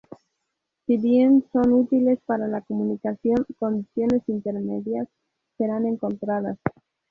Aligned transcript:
Si 0.87 0.97
bien 0.97 1.45
son 1.53 1.73
útiles 1.73 2.17
para 2.25 2.47
la 2.47 2.61
comunicación, 2.61 3.45
condiciones 3.59 4.23
intermedias 4.27 5.07
serán 5.59 5.85
encontradas". 5.85 6.57